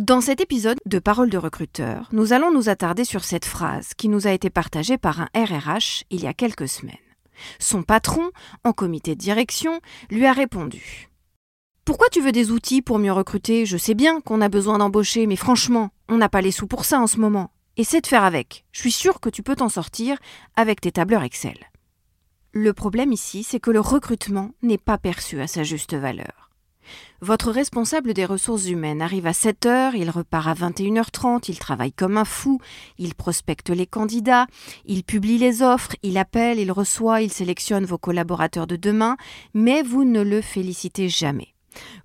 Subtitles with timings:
[0.00, 4.08] Dans cet épisode de Parole de recruteur, nous allons nous attarder sur cette phrase qui
[4.08, 6.96] nous a été partagée par un RRH il y a quelques semaines.
[7.60, 8.32] Son patron,
[8.64, 11.10] en comité de direction, lui a répondu
[11.84, 13.66] Pourquoi tu veux des outils pour mieux recruter?
[13.66, 16.84] Je sais bien qu'on a besoin d'embaucher, mais franchement, on n'a pas les sous pour
[16.84, 17.52] ça en ce moment.
[17.76, 18.64] Essaie de faire avec.
[18.72, 20.18] Je suis sûr que tu peux t'en sortir
[20.56, 21.70] avec tes tableurs Excel.
[22.50, 26.50] Le problème ici, c'est que le recrutement n'est pas perçu à sa juste valeur.
[27.20, 31.92] Votre responsable des ressources humaines arrive à 7 heures, il repart à 21h30, il travaille
[31.92, 32.60] comme un fou,
[32.98, 34.46] il prospecte les candidats,
[34.84, 39.16] il publie les offres, il appelle, il reçoit, il sélectionne vos collaborateurs de demain,
[39.54, 41.54] mais vous ne le félicitez jamais.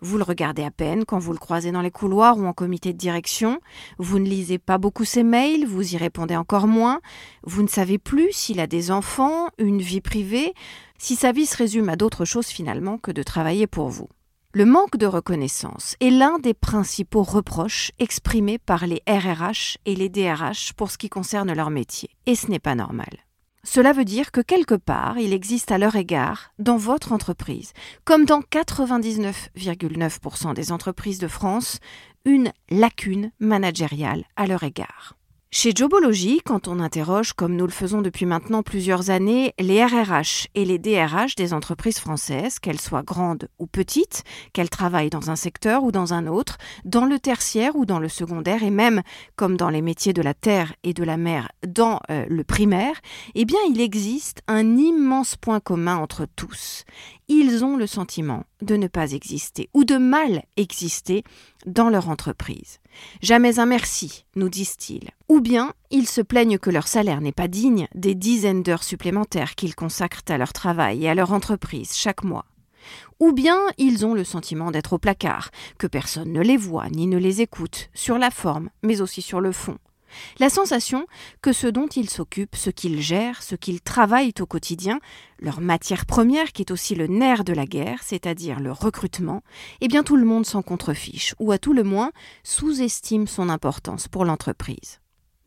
[0.01, 2.93] Vous le regardez à peine quand vous le croisez dans les couloirs ou en comité
[2.93, 3.59] de direction.
[3.97, 7.01] Vous ne lisez pas beaucoup ses mails, vous y répondez encore moins.
[7.43, 10.53] Vous ne savez plus s'il a des enfants, une vie privée,
[10.97, 14.09] si sa vie se résume à d'autres choses finalement que de travailler pour vous.
[14.55, 20.09] Le manque de reconnaissance est l'un des principaux reproches exprimés par les RRH et les
[20.09, 22.09] DRH pour ce qui concerne leur métier.
[22.25, 23.15] Et ce n'est pas normal.
[23.63, 27.73] Cela veut dire que quelque part, il existe à leur égard, dans votre entreprise,
[28.05, 31.77] comme dans 99,9% des entreprises de France,
[32.25, 35.18] une lacune managériale à leur égard.
[35.51, 40.47] Chez Jobology, quand on interroge, comme nous le faisons depuis maintenant plusieurs années, les RRH
[40.53, 44.23] et les DRH des entreprises françaises, qu'elles soient grandes ou petites,
[44.53, 48.09] qu'elles travaillent dans un secteur ou dans un autre, dans le tertiaire ou dans le
[48.09, 49.01] secondaire, et même,
[49.37, 53.01] comme dans les métiers de la terre et de la mer, dans euh, le primaire,
[53.33, 56.85] eh bien il existe un immense point commun entre tous
[57.29, 61.23] ils ont le sentiment de ne pas exister ou de mal exister
[61.65, 62.79] dans leur entreprise.
[63.21, 65.09] Jamais un merci, nous disent-ils.
[65.27, 69.55] Ou bien ils se plaignent que leur salaire n'est pas digne des dizaines d'heures supplémentaires
[69.55, 72.45] qu'ils consacrent à leur travail et à leur entreprise chaque mois.
[73.19, 77.07] Ou bien ils ont le sentiment d'être au placard, que personne ne les voit ni
[77.07, 79.77] ne les écoute, sur la forme, mais aussi sur le fond.
[80.39, 81.05] La sensation
[81.41, 84.99] que ce dont ils s'occupent, ce qu'ils gèrent, ce qu'ils travaillent au quotidien,
[85.39, 89.43] leur matière première qui est aussi le nerf de la guerre, c'est-à-dire le recrutement,
[89.81, 92.11] eh bien tout le monde s'en contrefiche, ou à tout le moins
[92.43, 94.99] sous-estime son importance pour l'entreprise.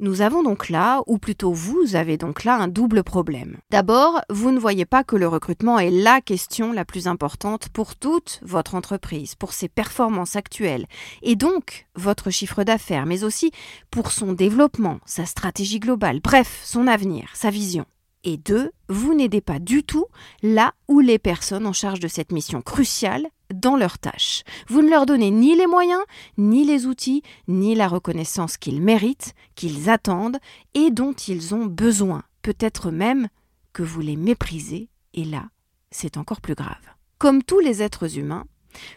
[0.02, 3.58] Nous avons donc là, ou plutôt vous avez donc là un double problème.
[3.70, 7.94] D'abord, vous ne voyez pas que le recrutement est la question la plus importante pour
[7.94, 10.86] toute votre entreprise, pour ses performances actuelles,
[11.22, 13.52] et donc votre chiffre d'affaires, mais aussi
[13.92, 17.86] pour son développement, sa stratégie globale, bref, son avenir, sa vision.
[18.24, 20.06] Et deux, vous n'aidez pas du tout
[20.42, 24.42] là où les personnes en charge de cette mission cruciale dans leurs tâches.
[24.68, 26.02] Vous ne leur donnez ni les moyens,
[26.38, 30.38] ni les outils, ni la reconnaissance qu'ils méritent, qu'ils attendent
[30.74, 32.22] et dont ils ont besoin.
[32.42, 33.28] Peut-être même
[33.72, 35.48] que vous les méprisez, et là,
[35.91, 36.76] c'est encore plus grave.
[37.18, 38.44] Comme tous les êtres humains,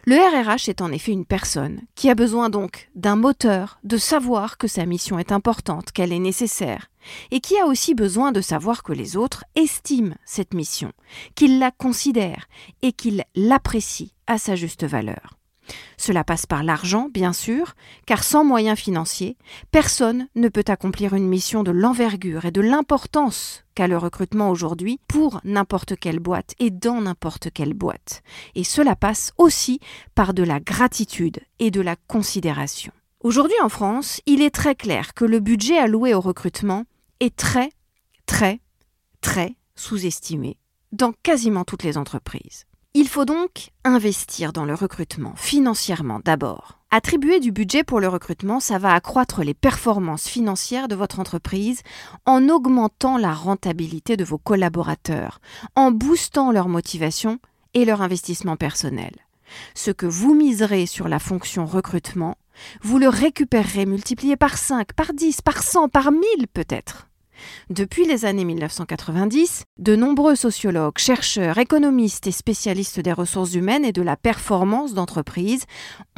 [0.05, 4.57] le RRH est en effet une personne qui a besoin donc d'un moteur, de savoir
[4.57, 6.89] que sa mission est importante, qu'elle est nécessaire,
[7.31, 10.91] et qui a aussi besoin de savoir que les autres estiment cette mission,
[11.35, 12.47] qu'ils la considèrent
[12.81, 15.37] et qu'ils l'apprécient à sa juste valeur.
[15.97, 17.75] Cela passe par l'argent, bien sûr,
[18.05, 19.37] car sans moyens financiers,
[19.71, 24.99] personne ne peut accomplir une mission de l'envergure et de l'importance qu'a le recrutement aujourd'hui
[25.07, 28.23] pour n'importe quelle boîte et dans n'importe quelle boîte.
[28.55, 29.79] Et cela passe aussi
[30.15, 32.91] par de la gratitude et de la considération.
[33.21, 36.85] Aujourd'hui en France, il est très clair que le budget alloué au recrutement
[37.19, 37.71] est très,
[38.25, 38.59] très,
[39.21, 40.57] très sous-estimé
[40.91, 42.65] dans quasiment toutes les entreprises.
[42.97, 46.79] Il faut donc investir dans le recrutement, financièrement d'abord.
[46.91, 51.81] Attribuer du budget pour le recrutement, ça va accroître les performances financières de votre entreprise
[52.25, 55.41] en augmentant la rentabilité de vos collaborateurs,
[55.75, 57.39] en boostant leur motivation
[57.73, 59.11] et leur investissement personnel.
[59.73, 62.37] Ce que vous miserez sur la fonction recrutement,
[62.81, 67.09] vous le récupérerez multiplié par 5, par 10, par 100, par 1000 peut-être.
[67.69, 73.91] Depuis les années 1990, de nombreux sociologues, chercheurs, économistes et spécialistes des ressources humaines et
[73.91, 75.65] de la performance d'entreprise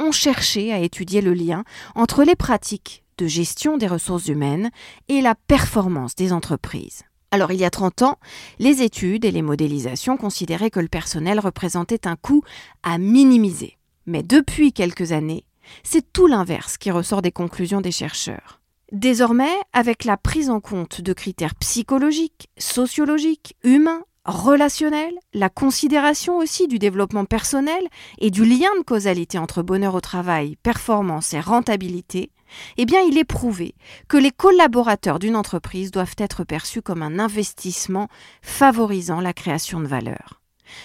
[0.00, 4.70] ont cherché à étudier le lien entre les pratiques de gestion des ressources humaines
[5.08, 7.02] et la performance des entreprises.
[7.30, 8.18] Alors il y a 30 ans,
[8.58, 12.42] les études et les modélisations considéraient que le personnel représentait un coût
[12.82, 13.76] à minimiser.
[14.06, 15.44] Mais depuis quelques années,
[15.82, 18.57] c'est tout l'inverse qui ressort des conclusions des chercheurs.
[18.92, 26.68] Désormais, avec la prise en compte de critères psychologiques, sociologiques, humains, relationnels, la considération aussi
[26.68, 27.86] du développement personnel
[28.18, 32.30] et du lien de causalité entre bonheur au travail, performance et rentabilité,
[32.78, 33.74] eh bien il est prouvé
[34.08, 38.08] que les collaborateurs d'une entreprise doivent être perçus comme un investissement
[38.40, 40.40] favorisant la création de valeur.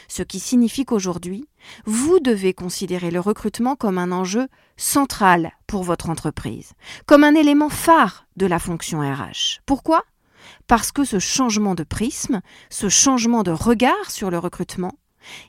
[0.08, 1.48] Ce qui signifie qu'aujourd'hui,
[1.86, 4.48] vous devez considérer le recrutement comme un enjeu
[4.78, 6.74] central pour votre entreprise,
[7.06, 9.62] comme un élément phare de la fonction RH.
[9.66, 10.04] Pourquoi?
[10.68, 14.94] Parce que ce changement de prisme, ce changement de regard sur le recrutement,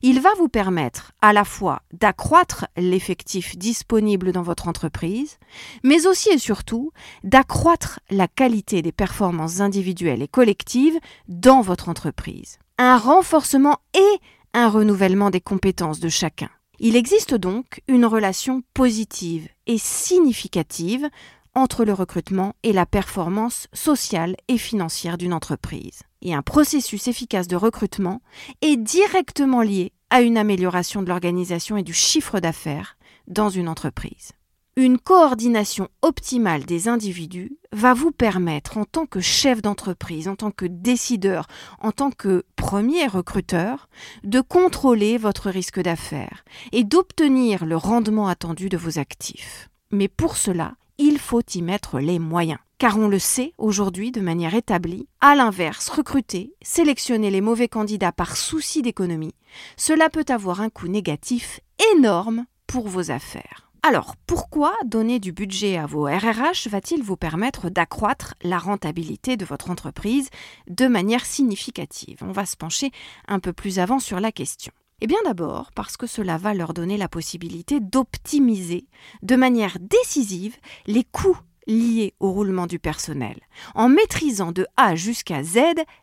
[0.03, 5.39] il va vous permettre à la fois d'accroître l'effectif disponible dans votre entreprise,
[5.83, 6.93] mais aussi et surtout
[7.23, 10.99] d'accroître la qualité des performances individuelles et collectives
[11.29, 12.59] dans votre entreprise.
[12.77, 14.21] Un renforcement et
[14.53, 16.51] un renouvellement des compétences de chacun.
[16.81, 21.09] Il existe donc une relation positive et significative
[21.55, 26.03] entre le recrutement et la performance sociale et financière d'une entreprise.
[26.21, 28.21] Et un processus efficace de recrutement
[28.61, 32.97] est directement lié à une amélioration de l'organisation et du chiffre d'affaires
[33.29, 34.33] dans une entreprise.
[34.77, 40.51] Une coordination optimale des individus va vous permettre, en tant que chef d'entreprise, en tant
[40.51, 41.47] que décideur,
[41.79, 43.89] en tant que premier recruteur,
[44.25, 49.69] de contrôler votre risque d'affaires et d'obtenir le rendement attendu de vos actifs.
[49.93, 52.59] Mais pour cela, il faut y mettre les moyens.
[52.79, 58.11] Car on le sait aujourd'hui de manière établie, à l'inverse, recruter, sélectionner les mauvais candidats
[58.11, 59.37] par souci d'économie,
[59.77, 61.61] cela peut avoir un coût négatif
[61.95, 63.71] énorme pour vos affaires.
[63.87, 69.45] Alors, pourquoi donner du budget à vos RRH va-t-il vous permettre d'accroître la rentabilité de
[69.45, 70.31] votre entreprise
[70.71, 72.17] de manière significative?
[72.23, 72.93] On va se pencher
[73.29, 74.73] un peu plus avant sur la question.
[75.03, 78.87] Eh bien d'abord parce que cela va leur donner la possibilité d'optimiser
[79.23, 81.37] de manière décisive les coûts
[81.67, 83.41] liés au roulement du personnel,
[83.75, 85.59] en maîtrisant de A jusqu'à Z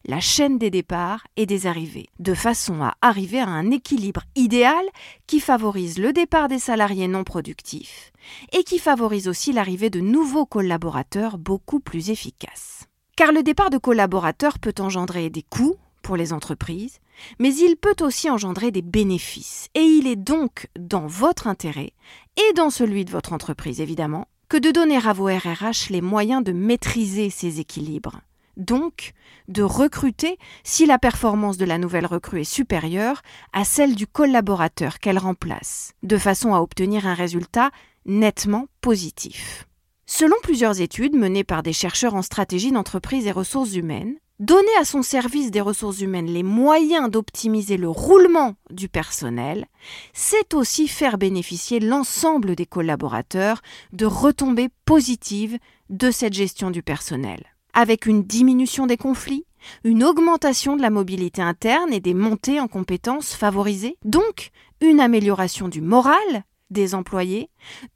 [0.05, 4.83] la chaîne des départs et des arrivées, de façon à arriver à un équilibre idéal
[5.27, 8.11] qui favorise le départ des salariés non productifs
[8.51, 12.85] et qui favorise aussi l'arrivée de nouveaux collaborateurs beaucoup plus efficaces.
[13.15, 16.99] Car le départ de collaborateurs peut engendrer des coûts pour les entreprises,
[17.39, 19.67] mais il peut aussi engendrer des bénéfices.
[19.75, 21.93] Et il est donc dans votre intérêt,
[22.37, 26.43] et dans celui de votre entreprise évidemment, que de donner à vos RRH les moyens
[26.43, 28.19] de maîtriser ces équilibres.
[28.57, 29.13] Donc,
[29.47, 33.21] de recruter si la performance de la nouvelle recrue est supérieure
[33.53, 37.71] à celle du collaborateur qu'elle remplace, de façon à obtenir un résultat
[38.05, 39.69] nettement positif.
[40.05, 44.85] Selon plusieurs études menées par des chercheurs en stratégie d'entreprise et ressources humaines, Donner à
[44.85, 49.67] son service des ressources humaines les moyens d'optimiser le roulement du personnel,
[50.13, 53.61] c'est aussi faire bénéficier l'ensemble des collaborateurs
[53.93, 55.59] de retombées positives
[55.91, 57.45] de cette gestion du personnel,
[57.75, 59.45] avec une diminution des conflits,
[59.83, 64.49] une augmentation de la mobilité interne et des montées en compétences favorisées, donc
[64.81, 67.51] une amélioration du moral des employés,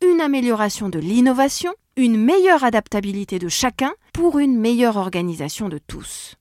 [0.07, 6.35] une amélioration de l'innovation, une meilleure adaptabilité de chacun pour une meilleure organisation de tous.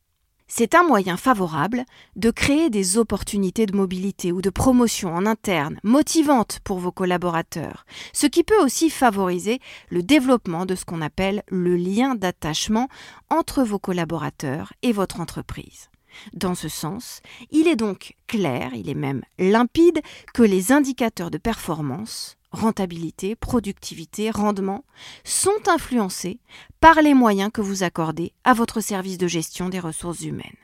[0.49, 1.85] C'est un moyen favorable
[2.17, 7.87] de créer des opportunités de mobilité ou de promotion en interne motivantes pour vos collaborateurs,
[8.13, 12.89] ce qui peut aussi favoriser le développement de ce qu'on appelle le lien d'attachement
[13.31, 15.89] entre vos collaborateurs et votre entreprise.
[16.33, 20.01] Dans ce sens, il est donc clair, il est même limpide
[20.33, 24.85] que les indicateurs de performance, rentabilité, productivité, rendement,
[25.25, 26.39] sont influencés
[26.81, 30.57] par les moyens que vous accordez à votre service de gestion des ressources humaines.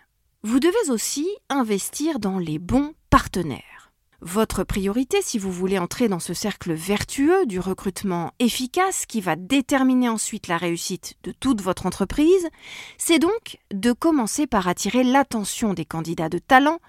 [0.43, 3.80] Vous devez aussi investir dans les bons partenaires.
[4.23, 9.35] Votre priorité, si vous voulez entrer dans ce cercle vertueux du recrutement efficace qui va
[9.35, 12.47] déterminer ensuite la réussite de toute votre entreprise,
[12.99, 16.81] c'est donc de commencer par attirer l'attention des candidats de talent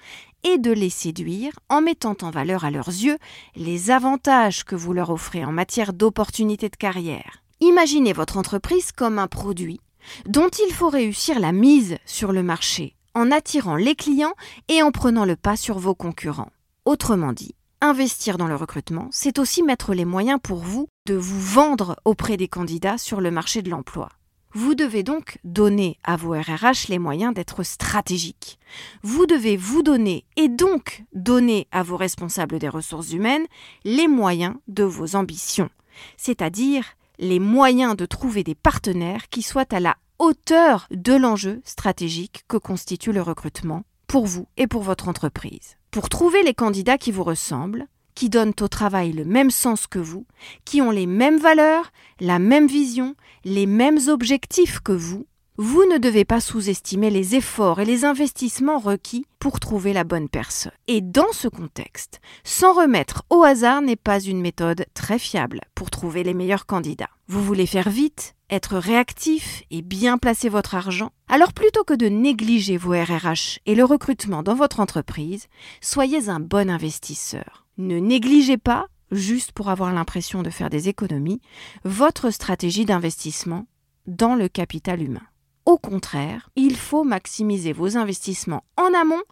[0.44, 3.18] et de les séduire en mettant en valeur à leurs yeux
[3.56, 7.44] les avantages que vous leur offrez en matière d'opportunités de carrière.
[7.62, 9.80] Imaginez votre entreprise comme un produit
[10.26, 14.34] dont il faut réussir la mise sur le marché en attirant les clients
[14.68, 16.52] et en prenant le pas sur vos concurrents.
[16.86, 21.40] Autrement dit, Investir dans le recrutement, c'est aussi mettre les moyens pour vous de vous
[21.40, 24.10] vendre auprès des candidats sur le marché de l'emploi.
[24.54, 28.60] Vous devez donc donner à vos RRH les moyens d'être stratégiques.
[29.04, 33.46] Vous devez vous donner et donc donner à vos responsables des ressources humaines
[33.84, 35.70] les moyens de vos ambitions,
[36.18, 36.86] c'est-à-dire
[37.20, 42.58] les moyens de trouver des partenaires qui soient à la hauteur de l'enjeu stratégique que
[42.58, 45.78] constitue le recrutement pour vous et pour votre entreprise.
[45.92, 50.00] Pour trouver les candidats qui vous ressemblent, qui donnent au travail le même sens que
[50.00, 50.26] vous,
[50.64, 55.98] qui ont les mêmes valeurs, la même vision, les mêmes objectifs que vous, vous ne
[55.98, 60.72] devez pas sous-estimer les efforts et les investissements requis pour trouver la bonne personne.
[60.88, 65.92] Et dans ce contexte, s'en remettre au hasard n'est pas une méthode très fiable pour
[65.92, 67.10] trouver les meilleurs candidats.
[67.32, 72.08] Vous voulez faire vite, être réactif et bien placer votre argent Alors plutôt que de
[72.08, 75.48] négliger vos RRH et le recrutement dans votre entreprise,
[75.80, 77.66] soyez un bon investisseur.
[77.78, 81.40] Ne négligez pas, juste pour avoir l'impression de faire des économies,
[81.86, 83.66] votre stratégie d'investissement
[84.08, 85.26] dans le capital humain.
[85.66, 89.24] Au contraire, il faut maximiser vos investissements en amont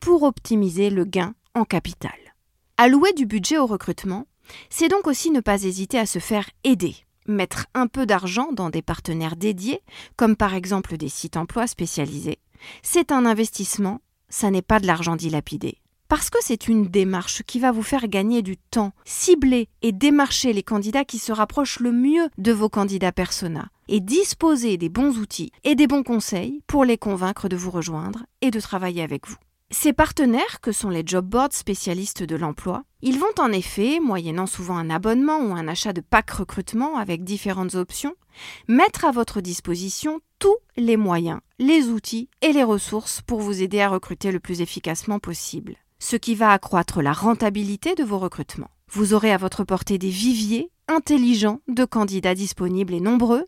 [0.00, 2.16] pour optimiser le gain en capital.
[2.78, 4.24] Allouer du budget au recrutement,
[4.70, 6.96] c'est donc aussi ne pas hésiter à se faire aider.
[7.26, 9.80] Mettre un peu d'argent dans des partenaires dédiés,
[10.16, 12.38] comme par exemple des sites emploi spécialisés,
[12.82, 15.78] c'est un investissement, ça n'est pas de l'argent dilapidé
[16.12, 20.52] parce que c'est une démarche qui va vous faire gagner du temps, cibler et démarcher
[20.52, 25.16] les candidats qui se rapprochent le mieux de vos candidats persona, et disposer des bons
[25.16, 29.26] outils et des bons conseils pour les convaincre de vous rejoindre et de travailler avec
[29.26, 29.38] vous.
[29.72, 34.46] Ces partenaires, que sont les job boards spécialistes de l'emploi, ils vont en effet, moyennant
[34.46, 38.14] souvent un abonnement ou un achat de pack recrutement avec différentes options,
[38.68, 43.80] mettre à votre disposition tous les moyens, les outils et les ressources pour vous aider
[43.80, 48.72] à recruter le plus efficacement possible ce qui va accroître la rentabilité de vos recrutements.
[48.90, 53.46] Vous aurez à votre portée des viviers intelligents de candidats disponibles et nombreux.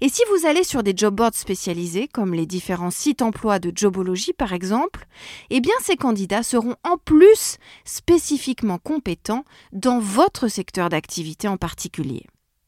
[0.00, 3.72] Et si vous allez sur des job boards spécialisés, comme les différents sites emploi de
[3.74, 5.06] Jobology par exemple,
[5.50, 12.24] eh bien ces candidats seront en plus spécifiquement compétents dans votre secteur d'activité en particulier.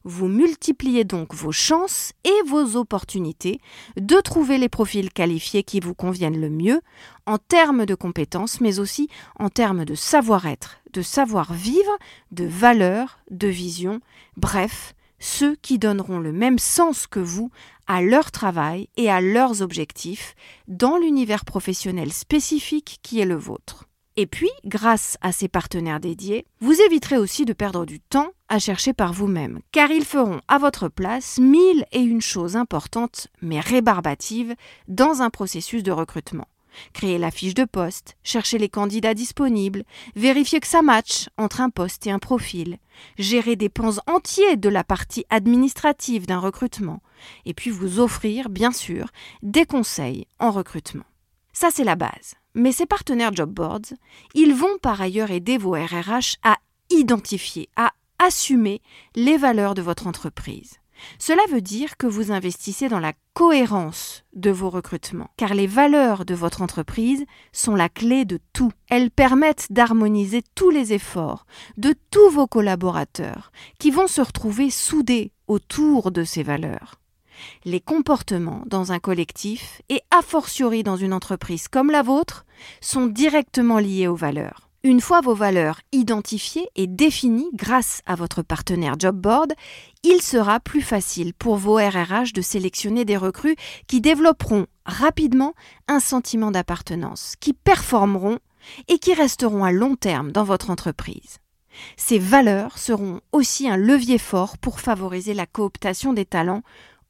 [0.07, 3.59] Vous multipliez donc vos chances et vos opportunités
[3.97, 6.81] de trouver les profils qualifiés qui vous conviennent le mieux
[7.25, 9.09] en termes de compétences, mais aussi
[9.39, 11.97] en termes de savoir-être, de savoir-vivre,
[12.31, 13.99] de valeur, de vision,
[14.37, 14.93] bref,
[15.25, 17.49] ceux qui donneront le même sens que vous
[17.87, 20.35] à leur travail et à leurs objectifs
[20.67, 23.85] dans l'univers professionnel spécifique qui est le vôtre.
[24.17, 28.59] Et puis, grâce à ces partenaires dédiés, vous éviterez aussi de perdre du temps à
[28.59, 33.59] chercher par vous-même, car ils feront à votre place mille et une choses importantes mais
[33.59, 34.55] rébarbatives
[34.87, 36.47] dans un processus de recrutement.
[36.93, 39.83] Créer la fiche de poste, chercher les candidats disponibles,
[40.15, 42.77] vérifier que ça matche entre un poste et un profil,
[43.17, 47.01] gérer des pans entiers de la partie administrative d'un recrutement,
[47.45, 49.07] et puis vous offrir, bien sûr,
[49.41, 51.05] des conseils en recrutement.
[51.53, 52.35] Ça, c'est la base.
[52.53, 53.93] Mais ces partenaires job boards,
[54.33, 56.57] ils vont par ailleurs aider vos RRH à
[56.89, 58.81] identifier, à assumer
[59.15, 60.79] les valeurs de votre entreprise.
[61.19, 66.25] Cela veut dire que vous investissez dans la cohérence de vos recrutements, car les valeurs
[66.25, 68.71] de votre entreprise sont la clé de tout.
[68.89, 71.45] Elles permettent d'harmoniser tous les efforts
[71.77, 76.99] de tous vos collaborateurs, qui vont se retrouver soudés autour de ces valeurs
[77.63, 82.45] les comportements dans un collectif et a fortiori dans une entreprise comme la vôtre
[82.81, 84.69] sont directement liés aux valeurs.
[84.85, 89.51] Une fois vos valeurs identifiées et définies grâce à votre partenaire job board,
[90.03, 93.55] il sera plus facile pour vos RRH de sélectionner des recrues
[93.87, 95.55] qui développeront rapidement
[95.87, 98.37] un sentiment d'appartenance, qui performeront
[98.87, 101.39] et qui resteront à long terme dans votre entreprise.
[101.97, 106.61] Ces valeurs seront aussi un levier fort pour favoriser la cooptation des talents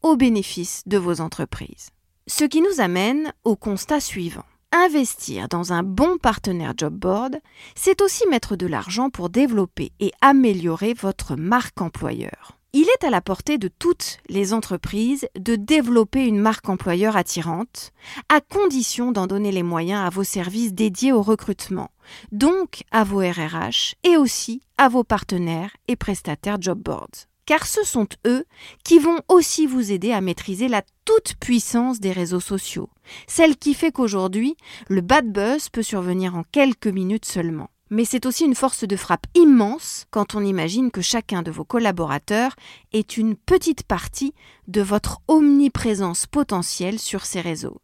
[0.02, 1.90] au bénéfice de vos entreprises.
[2.28, 4.46] Ce qui nous amène au constat suivant.
[4.78, 7.38] Investir dans un bon partenaire job board,
[7.76, 12.58] c'est aussi mettre de l'argent pour développer et améliorer votre marque employeur.
[12.74, 17.94] Il est à la portée de toutes les entreprises de développer une marque employeur attirante,
[18.28, 21.90] à condition d'en donner les moyens à vos services dédiés au recrutement,
[22.34, 27.84] donc à vos RRH et aussi à vos partenaires et prestataires job boards car ce
[27.84, 28.46] sont eux
[28.84, 32.90] qui vont aussi vous aider à maîtriser la toute-puissance des réseaux sociaux,
[33.28, 34.56] celle qui fait qu'aujourd'hui,
[34.88, 37.70] le bad buzz peut survenir en quelques minutes seulement.
[37.92, 41.66] Mais c'est aussi une force de frappe immense quand on imagine que chacun de vos
[41.66, 42.56] collaborateurs
[42.94, 44.34] est une petite partie
[44.68, 47.82] de votre omniprésence potentielle sur ces réseaux,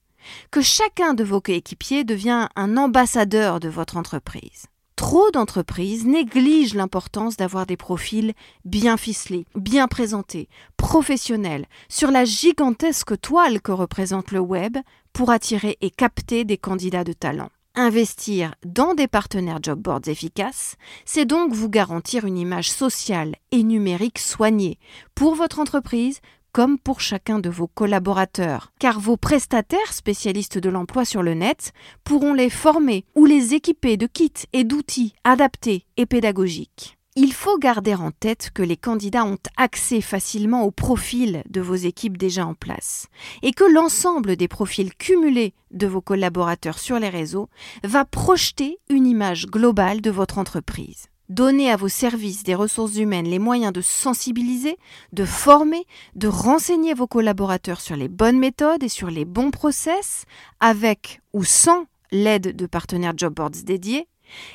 [0.49, 4.70] que chacun de vos coéquipiers devient un ambassadeur de votre entreprise.
[5.01, 8.33] Trop d'entreprises négligent l'importance d'avoir des profils
[8.65, 14.77] bien ficelés, bien présentés, professionnels, sur la gigantesque toile que représente le web
[15.11, 17.49] pour attirer et capter des candidats de talent.
[17.73, 23.63] Investir dans des partenaires job boards efficaces, c'est donc vous garantir une image sociale et
[23.63, 24.77] numérique soignée
[25.15, 26.19] pour votre entreprise
[26.51, 31.73] comme pour chacun de vos collaborateurs, car vos prestataires spécialistes de l'emploi sur le net
[32.03, 36.97] pourront les former ou les équiper de kits et d'outils adaptés et pédagogiques.
[37.17, 41.75] Il faut garder en tête que les candidats ont accès facilement au profil de vos
[41.75, 43.07] équipes déjà en place
[43.41, 47.49] et que l'ensemble des profils cumulés de vos collaborateurs sur les réseaux
[47.83, 51.10] va projeter une image globale de votre entreprise.
[51.31, 54.75] Donnez à vos services des ressources humaines les moyens de sensibiliser,
[55.13, 60.25] de former, de renseigner vos collaborateurs sur les bonnes méthodes et sur les bons process,
[60.59, 64.09] avec ou sans l'aide de partenaires job boards dédiés,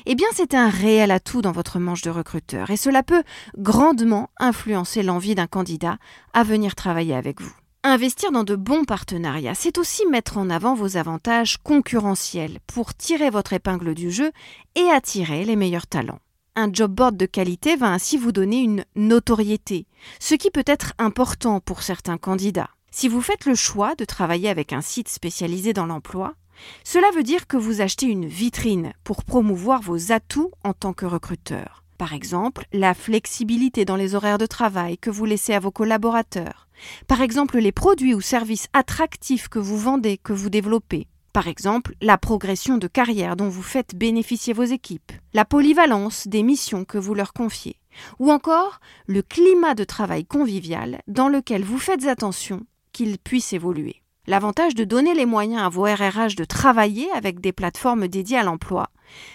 [0.05, 3.23] eh bien c'est un réel atout dans votre manche de recruteur et cela peut
[3.57, 5.97] grandement influencer l'envie d'un candidat
[6.33, 7.55] à venir travailler avec vous.
[7.81, 13.31] Investir dans de bons partenariats, c'est aussi mettre en avant vos avantages concurrentiels pour tirer
[13.31, 14.31] votre épingle du jeu
[14.75, 16.19] et attirer les meilleurs talents.
[16.59, 19.85] Un job board de qualité va ainsi vous donner une notoriété,
[20.19, 22.71] ce qui peut être important pour certains candidats.
[22.89, 26.33] Si vous faites le choix de travailler avec un site spécialisé dans l'emploi,
[26.83, 31.05] cela veut dire que vous achetez une vitrine pour promouvoir vos atouts en tant que
[31.05, 31.83] recruteur.
[31.99, 36.67] Par exemple, la flexibilité dans les horaires de travail que vous laissez à vos collaborateurs.
[37.05, 41.05] Par exemple, les produits ou services attractifs que vous vendez, que vous développez.
[41.37, 45.11] Par exemple, la progression de carrière dont vous faites bénéficier vos équipes.
[45.35, 47.75] La polyvalence des missions que vous leur confiez.
[48.17, 54.01] Ou encore le climat de travail convivial dans lequel vous faites attention qu'il puisse évoluer.
[54.25, 58.43] L'avantage de donner les moyens à vos RRH de travailler avec des plateformes dédiées à
[58.43, 58.89] l'emploi,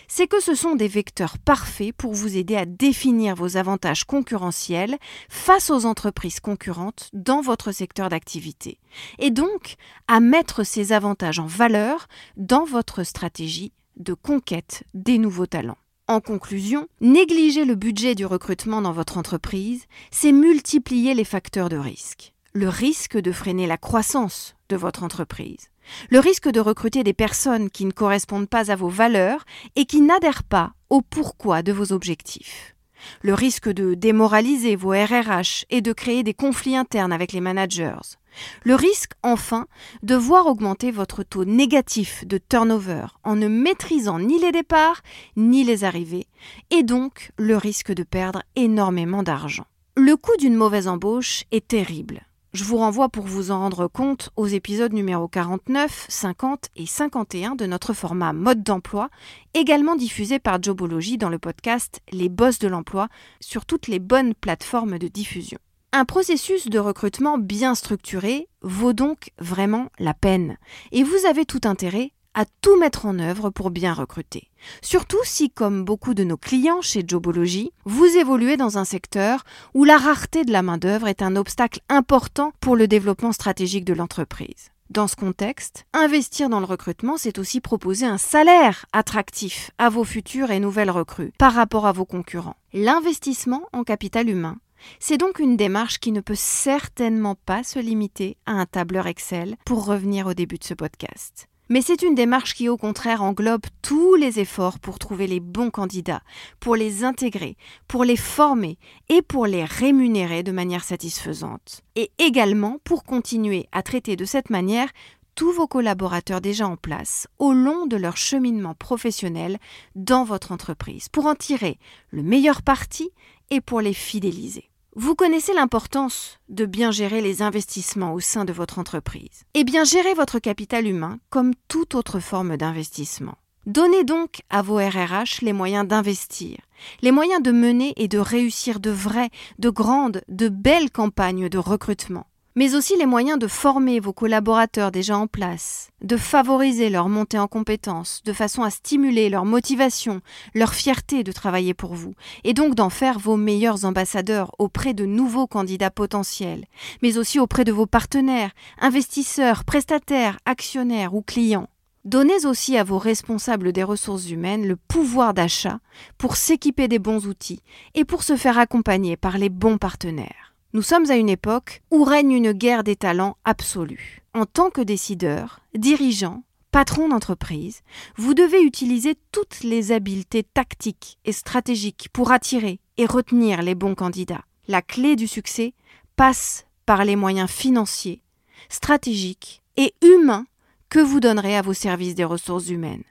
[0.09, 4.99] c'est que ce sont des vecteurs parfaits pour vous aider à définir vos avantages concurrentiels
[5.29, 8.79] face aux entreprises concurrentes dans votre secteur d'activité,
[9.19, 9.77] et donc
[10.09, 12.07] à mettre ces avantages en valeur
[12.37, 15.79] dans votre stratégie de conquête des nouveaux talents.
[16.09, 21.77] En conclusion, négliger le budget du recrutement dans votre entreprise, c'est multiplier les facteurs de
[21.77, 22.35] risque.
[22.53, 25.71] Le risque de freiner la croissance de votre entreprise,
[26.11, 29.45] le risque de recruter des personnes qui ne correspondent pas à vos valeurs
[29.77, 32.75] et qui n'adhèrent pas au pourquoi de vos objectifs,
[33.23, 38.17] le risque de démoraliser vos RRH et de créer des conflits internes avec les managers,
[38.65, 39.67] le risque, enfin,
[40.03, 45.03] de voir augmenter votre taux négatif de turnover en ne maîtrisant ni les départs
[45.37, 46.27] ni les arrivées,
[46.71, 49.67] et donc le risque de perdre énormément d'argent.
[49.97, 52.23] Le coût d'une mauvaise embauche est terrible.
[52.53, 57.55] Je vous renvoie pour vous en rendre compte aux épisodes numéro 49, 50 et 51
[57.55, 59.09] de notre format mode d'emploi,
[59.55, 63.09] également diffusé par Jobology dans le podcast Les Boss de l'emploi
[63.41, 65.59] sur toutes les bonnes plateformes de diffusion.
[65.93, 70.59] Un processus de recrutement bien structuré vaut donc vraiment la peine,
[70.91, 74.49] et vous avez tout intérêt à tout mettre en œuvre pour bien recruter.
[74.81, 79.85] Surtout si, comme beaucoup de nos clients chez Jobology, vous évoluez dans un secteur où
[79.85, 84.71] la rareté de la main-d'œuvre est un obstacle important pour le développement stratégique de l'entreprise.
[84.91, 90.05] Dans ce contexte, investir dans le recrutement, c'est aussi proposer un salaire attractif à vos
[90.05, 92.57] futurs et nouvelles recrues par rapport à vos concurrents.
[92.75, 94.59] L'investissement en capital humain,
[95.01, 99.57] c'est donc une démarche qui ne peut certainement pas se limiter à un tableur Excel
[99.65, 101.49] pour revenir au début de ce podcast.
[101.73, 105.71] Mais c'est une démarche qui au contraire englobe tous les efforts pour trouver les bons
[105.71, 106.21] candidats,
[106.61, 107.57] pour les intégrer,
[107.89, 108.77] pour les former
[109.09, 111.81] et pour les rémunérer de manière satisfaisante.
[111.97, 114.91] Et également pour continuer à traiter de cette manière
[115.35, 119.57] tous vos collaborateurs déjà en place au long de leur cheminement professionnel
[119.95, 121.79] dans votre entreprise, pour en tirer
[122.11, 123.09] le meilleur parti
[123.49, 124.69] et pour les fidéliser.
[124.95, 129.45] Vous connaissez l'importance de bien gérer les investissements au sein de votre entreprise.
[129.55, 133.39] Et bien gérer votre capital humain comme toute autre forme d'investissement.
[133.65, 136.59] Donnez donc à vos RRH les moyens d'investir,
[137.01, 141.59] les moyens de mener et de réussir de vraies, de grandes, de belles campagnes de
[141.59, 147.09] recrutement mais aussi les moyens de former vos collaborateurs déjà en place, de favoriser leur
[147.09, 150.21] montée en compétences, de façon à stimuler leur motivation,
[150.55, 155.07] leur fierté de travailler pour vous, et donc d'en faire vos meilleurs ambassadeurs auprès de
[155.07, 156.67] nouveaux candidats potentiels,
[157.03, 161.69] mais aussi auprès de vos partenaires, investisseurs, prestataires, actionnaires ou clients.
[162.05, 165.79] Donnez aussi à vos responsables des ressources humaines le pouvoir d'achat
[166.19, 167.63] pour s'équiper des bons outils
[167.95, 170.52] et pour se faire accompagner par les bons partenaires.
[170.75, 174.23] Nous sommes à une époque où règne une guerre des talents absolue.
[174.33, 177.83] En tant que décideurs, dirigeants, patron d'entreprise,
[178.17, 183.95] vous devez utiliser toutes les habiletés tactiques et stratégiques pour attirer et retenir les bons
[183.95, 184.47] candidats.
[184.67, 185.75] La clé du succès
[186.17, 188.23] passe par les moyens financiers,
[188.71, 190.47] stratégiques et humains
[190.89, 193.05] que vous donnerez à vos services des ressources humaines.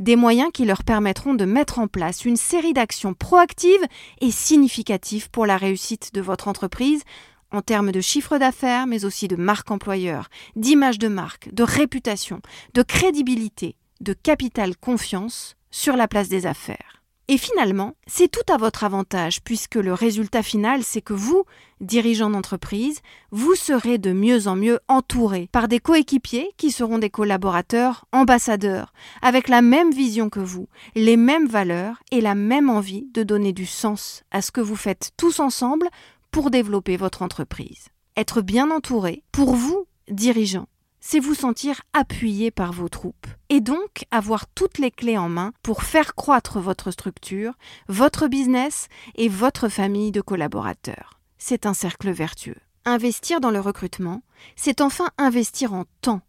[0.00, 3.86] Des moyens qui leur permettront de mettre en place une série d'actions proactives
[4.20, 7.02] et significatives pour la réussite de votre entreprise
[7.50, 12.40] en termes de chiffre d'affaires, mais aussi de marque employeur, d'image de marque, de réputation,
[12.74, 16.97] de crédibilité, de capital confiance sur la place des affaires.
[17.30, 21.44] Et finalement, c'est tout à votre avantage puisque le résultat final, c'est que vous,
[21.82, 27.10] dirigeant d'entreprise, vous serez de mieux en mieux entouré par des coéquipiers qui seront des
[27.10, 33.06] collaborateurs ambassadeurs, avec la même vision que vous, les mêmes valeurs et la même envie
[33.12, 35.88] de donner du sens à ce que vous faites tous ensemble
[36.30, 37.88] pour développer votre entreprise.
[38.16, 40.66] Être bien entouré, pour vous, dirigeant,
[41.00, 45.52] c'est vous sentir appuyé par vos troupes et donc avoir toutes les clés en main
[45.62, 47.54] pour faire croître votre structure,
[47.88, 51.20] votre business et votre famille de collaborateurs.
[51.38, 52.58] C'est un cercle vertueux.
[52.84, 54.22] Investir dans le recrutement,
[54.56, 56.22] c'est enfin investir en temps.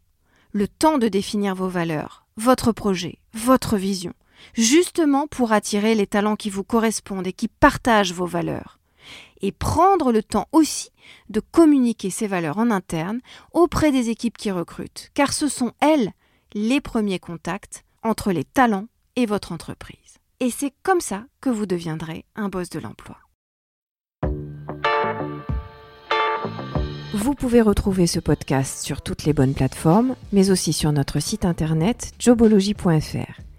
[0.51, 4.13] Le temps de définir vos valeurs, votre projet, votre vision,
[4.53, 8.78] justement pour attirer les talents qui vous correspondent et qui partagent vos valeurs
[9.41, 10.89] et prendre le temps aussi
[11.30, 13.19] de communiquer ces valeurs en interne
[13.54, 16.12] auprès des équipes qui recrutent, car ce sont elles
[16.54, 20.19] les premiers contacts entre les talents et votre entreprise.
[20.39, 23.17] Et c'est comme ça que vous deviendrez un boss de l'emploi.
[27.13, 31.43] Vous pouvez retrouver ce podcast sur toutes les bonnes plateformes, mais aussi sur notre site
[31.43, 33.48] internet jobology.fr.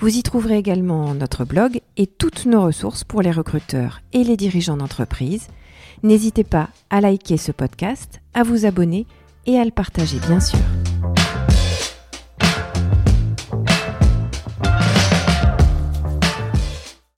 [0.00, 4.36] Vous y trouverez également notre blog et toutes nos ressources pour les recruteurs et les
[4.36, 5.48] dirigeants d'entreprise.
[6.02, 9.06] N'hésitez pas à liker ce podcast, à vous abonner
[9.46, 10.58] et à le partager bien sûr.